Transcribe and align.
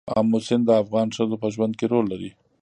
آمو 0.17 0.39
سیند 0.45 0.63
د 0.67 0.71
افغان 0.83 1.07
ښځو 1.15 1.35
په 1.41 1.47
ژوند 1.53 1.73
کې 1.79 1.85
رول 1.91 2.05
لري. 2.13 2.31